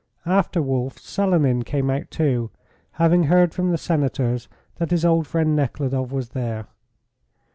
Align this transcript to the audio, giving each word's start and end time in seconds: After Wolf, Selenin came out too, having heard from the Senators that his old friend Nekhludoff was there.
After 0.25 0.63
Wolf, 0.63 0.97
Selenin 0.97 1.61
came 1.61 1.91
out 1.91 2.09
too, 2.09 2.49
having 2.93 3.25
heard 3.25 3.53
from 3.53 3.69
the 3.69 3.77
Senators 3.77 4.47
that 4.77 4.89
his 4.89 5.05
old 5.05 5.27
friend 5.27 5.55
Nekhludoff 5.55 6.11
was 6.11 6.29
there. 6.29 6.65